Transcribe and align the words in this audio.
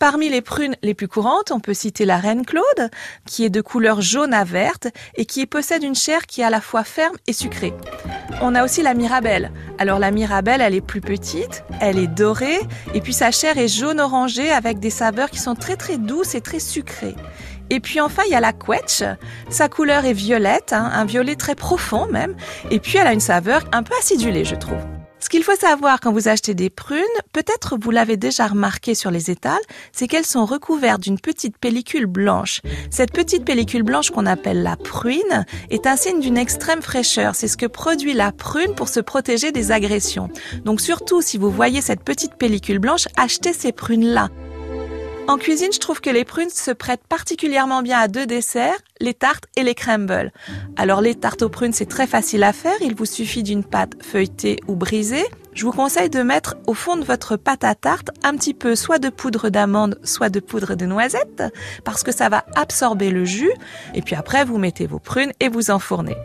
Parmi 0.00 0.30
les 0.30 0.40
prunes 0.40 0.76
les 0.80 0.94
plus 0.94 1.08
courantes, 1.08 1.50
on 1.50 1.60
peut 1.60 1.74
citer 1.74 2.06
la 2.06 2.16
Reine 2.16 2.46
Claude, 2.46 2.90
qui 3.26 3.44
est 3.44 3.50
de 3.50 3.60
couleur 3.60 4.00
jaune 4.00 4.32
à 4.32 4.44
verte 4.44 4.88
et 5.14 5.26
qui 5.26 5.44
possède 5.44 5.82
une 5.82 5.94
chair 5.94 6.24
qui 6.24 6.40
est 6.40 6.44
à 6.44 6.48
la 6.48 6.62
fois 6.62 6.84
ferme 6.84 7.16
et 7.26 7.34
sucrée. 7.34 7.74
On 8.40 8.54
a 8.54 8.64
aussi 8.64 8.80
la 8.80 8.94
Mirabelle. 8.94 9.52
Alors 9.78 9.98
la 9.98 10.10
Mirabelle, 10.10 10.62
elle 10.62 10.74
est 10.74 10.80
plus 10.80 11.02
petite, 11.02 11.64
elle 11.82 11.98
est 11.98 12.06
dorée 12.06 12.60
et 12.94 13.02
puis 13.02 13.12
sa 13.12 13.30
chair 13.30 13.58
est 13.58 13.68
jaune 13.68 14.00
orangé 14.00 14.50
avec 14.50 14.78
des 14.78 14.88
saveurs 14.88 15.28
qui 15.28 15.38
sont 15.38 15.54
très 15.54 15.76
très 15.76 15.98
douces 15.98 16.34
et 16.34 16.40
très 16.40 16.60
sucrées. 16.60 17.16
Et 17.68 17.80
puis 17.80 18.00
enfin, 18.00 18.22
il 18.26 18.32
y 18.32 18.34
a 18.34 18.40
la 18.40 18.54
quetch. 18.54 19.04
Sa 19.50 19.68
couleur 19.68 20.06
est 20.06 20.14
violette, 20.14 20.72
hein, 20.72 20.90
un 20.94 21.04
violet 21.04 21.36
très 21.36 21.54
profond 21.54 22.06
même. 22.06 22.36
Et 22.70 22.78
puis 22.78 22.96
elle 22.96 23.06
a 23.06 23.12
une 23.12 23.20
saveur 23.20 23.64
un 23.70 23.82
peu 23.82 23.92
acidulée, 23.98 24.46
je 24.46 24.54
trouve. 24.54 24.80
Ce 25.20 25.28
qu'il 25.28 25.44
faut 25.44 25.54
savoir 25.54 26.00
quand 26.00 26.12
vous 26.12 26.28
achetez 26.28 26.54
des 26.54 26.70
prunes, 26.70 27.04
peut-être 27.32 27.76
vous 27.78 27.90
l'avez 27.90 28.16
déjà 28.16 28.46
remarqué 28.46 28.94
sur 28.94 29.10
les 29.10 29.30
étals, 29.30 29.60
c'est 29.92 30.08
qu'elles 30.08 30.24
sont 30.24 30.46
recouvertes 30.46 31.02
d'une 31.02 31.20
petite 31.20 31.58
pellicule 31.58 32.06
blanche. 32.06 32.62
Cette 32.90 33.12
petite 33.12 33.44
pellicule 33.44 33.82
blanche 33.82 34.10
qu'on 34.10 34.24
appelle 34.24 34.62
la 34.62 34.76
pruine 34.76 35.44
est 35.68 35.86
un 35.86 35.96
signe 35.96 36.20
d'une 36.20 36.38
extrême 36.38 36.80
fraîcheur. 36.80 37.34
C'est 37.34 37.48
ce 37.48 37.58
que 37.58 37.66
produit 37.66 38.14
la 38.14 38.32
prune 38.32 38.74
pour 38.74 38.88
se 38.88 39.00
protéger 39.00 39.52
des 39.52 39.72
agressions. 39.72 40.30
Donc 40.64 40.80
surtout 40.80 41.20
si 41.20 41.36
vous 41.36 41.50
voyez 41.50 41.82
cette 41.82 42.02
petite 42.02 42.36
pellicule 42.36 42.78
blanche, 42.78 43.06
achetez 43.16 43.52
ces 43.52 43.72
prunes-là. 43.72 44.30
En 45.28 45.36
cuisine, 45.36 45.72
je 45.72 45.78
trouve 45.78 46.00
que 46.00 46.10
les 46.10 46.24
prunes 46.24 46.50
se 46.50 46.70
prêtent 46.70 47.06
particulièrement 47.08 47.82
bien 47.82 47.98
à 47.98 48.08
deux 48.08 48.26
desserts, 48.26 48.78
les 49.00 49.14
tartes 49.14 49.44
et 49.56 49.62
les 49.62 49.74
crumbles. 49.74 50.32
Alors 50.76 51.00
les 51.00 51.14
tartes 51.14 51.42
aux 51.42 51.48
prunes, 51.48 51.72
c'est 51.72 51.86
très 51.86 52.06
facile 52.06 52.42
à 52.42 52.52
faire, 52.52 52.76
il 52.80 52.94
vous 52.94 53.04
suffit 53.04 53.42
d'une 53.42 53.64
pâte 53.64 53.92
feuilletée 54.02 54.58
ou 54.66 54.74
brisée. 54.74 55.24
Je 55.52 55.64
vous 55.64 55.72
conseille 55.72 56.10
de 56.10 56.22
mettre 56.22 56.56
au 56.66 56.74
fond 56.74 56.96
de 56.96 57.04
votre 57.04 57.36
pâte 57.36 57.64
à 57.64 57.74
tarte 57.74 58.10
un 58.22 58.36
petit 58.36 58.54
peu 58.54 58.74
soit 58.74 58.98
de 58.98 59.08
poudre 59.08 59.50
d'amande, 59.50 60.00
soit 60.04 60.30
de 60.30 60.40
poudre 60.40 60.74
de 60.74 60.86
noisette, 60.86 61.44
parce 61.84 62.02
que 62.02 62.12
ça 62.12 62.28
va 62.28 62.44
absorber 62.56 63.10
le 63.10 63.24
jus. 63.24 63.52
Et 63.94 64.02
puis 64.02 64.16
après, 64.16 64.44
vous 64.44 64.58
mettez 64.58 64.86
vos 64.86 64.98
prunes 64.98 65.32
et 65.40 65.48
vous 65.48 65.70
enfournez. 65.70 66.16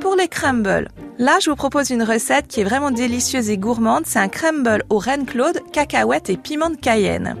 Pour 0.00 0.16
les 0.16 0.28
crumbles, 0.28 0.88
là 1.18 1.38
je 1.40 1.50
vous 1.50 1.56
propose 1.56 1.90
une 1.90 2.02
recette 2.02 2.46
qui 2.46 2.60
est 2.60 2.64
vraiment 2.64 2.90
délicieuse 2.90 3.50
et 3.50 3.58
gourmande. 3.58 4.04
C'est 4.06 4.18
un 4.18 4.28
crumble 4.28 4.84
au 4.90 4.98
reine 4.98 5.26
Claude, 5.26 5.60
cacahuètes 5.72 6.30
et 6.30 6.36
piment 6.36 6.70
de 6.70 6.76
cayenne. 6.76 7.36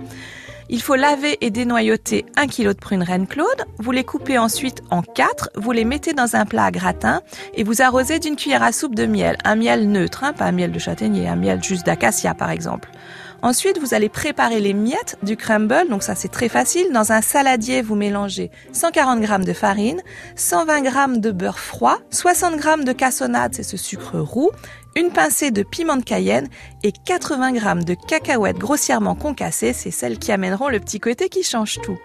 Il 0.70 0.82
faut 0.82 0.96
laver 0.96 1.38
et 1.40 1.50
dénoyauter 1.50 2.26
un 2.36 2.46
kilo 2.46 2.74
de 2.74 2.78
prunes 2.78 3.02
Reine 3.02 3.26
Claude. 3.26 3.64
Vous 3.78 3.90
les 3.90 4.04
coupez 4.04 4.36
ensuite 4.36 4.82
en 4.90 5.00
quatre. 5.00 5.48
Vous 5.54 5.72
les 5.72 5.86
mettez 5.86 6.12
dans 6.12 6.36
un 6.36 6.44
plat 6.44 6.64
à 6.64 6.70
gratin 6.70 7.22
et 7.54 7.64
vous 7.64 7.80
arrosez 7.80 8.18
d'une 8.18 8.36
cuillère 8.36 8.62
à 8.62 8.72
soupe 8.72 8.94
de 8.94 9.06
miel. 9.06 9.38
Un 9.44 9.56
miel 9.56 9.90
neutre, 9.90 10.24
hein, 10.24 10.34
pas 10.34 10.44
un 10.44 10.52
miel 10.52 10.70
de 10.70 10.78
châtaignier, 10.78 11.26
un 11.26 11.36
miel 11.36 11.64
juste 11.64 11.86
d'acacia 11.86 12.34
par 12.34 12.50
exemple. 12.50 12.90
Ensuite, 13.40 13.78
vous 13.78 13.94
allez 13.94 14.08
préparer 14.08 14.60
les 14.60 14.74
miettes 14.74 15.16
du 15.22 15.36
crumble. 15.36 15.88
Donc 15.88 16.02
ça, 16.02 16.14
c'est 16.14 16.28
très 16.28 16.48
facile. 16.48 16.92
Dans 16.92 17.12
un 17.12 17.22
saladier, 17.22 17.82
vous 17.82 17.94
mélangez 17.94 18.50
140 18.72 19.22
g 19.24 19.38
de 19.44 19.52
farine, 19.52 20.02
120 20.34 20.84
g 20.84 21.20
de 21.20 21.30
beurre 21.30 21.58
froid, 21.58 21.98
60 22.10 22.60
g 22.60 22.84
de 22.84 22.92
cassonade, 22.92 23.54
c'est 23.54 23.62
ce 23.62 23.76
sucre 23.76 24.18
roux, 24.18 24.50
une 24.96 25.10
pincée 25.10 25.52
de 25.52 25.62
piment 25.62 25.96
de 25.96 26.02
cayenne 26.02 26.48
et 26.82 26.90
80 26.90 27.54
g 27.54 27.84
de 27.84 27.94
cacahuètes 27.94 28.58
grossièrement 28.58 29.14
concassées, 29.14 29.72
c'est 29.72 29.92
celles 29.92 30.18
qui 30.18 30.32
amèneront 30.32 30.68
le 30.68 30.80
petit 30.80 30.98
côté 30.98 31.28
qui 31.28 31.44
change 31.44 31.78
tout. 31.82 31.98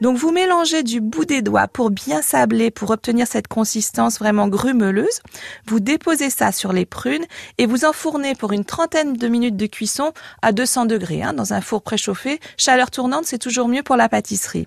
Donc 0.00 0.16
vous 0.16 0.32
mélangez 0.32 0.82
du 0.82 1.00
bout 1.00 1.24
des 1.24 1.42
doigts 1.42 1.68
pour 1.68 1.90
bien 1.90 2.22
sabler, 2.22 2.72
pour 2.72 2.90
obtenir 2.90 3.28
cette 3.28 3.46
consistance 3.46 4.18
vraiment 4.18 4.48
grumeleuse. 4.48 5.20
Vous 5.66 5.78
déposez 5.78 6.30
ça 6.30 6.50
sur 6.50 6.72
les 6.72 6.86
prunes 6.86 7.24
et 7.58 7.66
vous 7.66 7.84
enfournez 7.84 8.34
pour 8.34 8.52
une 8.52 8.64
trentaine 8.64 9.12
de 9.12 9.28
minutes 9.28 9.56
de 9.56 9.66
cuisson 9.66 10.12
à 10.42 10.50
200 10.50 10.79
degrés, 10.86 11.22
hein, 11.22 11.32
dans 11.32 11.52
un 11.52 11.60
four 11.60 11.82
préchauffé. 11.82 12.40
Chaleur 12.56 12.90
tournante, 12.90 13.24
c'est 13.24 13.38
toujours 13.38 13.68
mieux 13.68 13.82
pour 13.82 13.96
la 13.96 14.08
pâtisserie. 14.08 14.66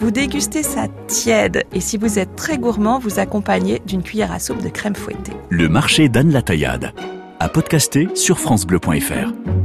Vous 0.00 0.10
dégustez 0.10 0.62
ça 0.62 0.86
tiède 1.06 1.64
et 1.72 1.80
si 1.80 1.96
vous 1.96 2.18
êtes 2.18 2.36
très 2.36 2.58
gourmand, 2.58 2.98
vous 2.98 3.18
accompagnez 3.18 3.80
d'une 3.86 4.02
cuillère 4.02 4.32
à 4.32 4.38
soupe 4.38 4.62
de 4.62 4.68
crème 4.68 4.94
fouettée. 4.94 5.32
Le 5.50 5.68
marché 5.68 6.08
d'Anne 6.08 6.32
la 6.32 6.42
Taillade 6.42 6.92
à 7.40 7.48
podcaster 7.48 8.08
sur 8.14 8.38
francebleu.fr. 8.38 9.63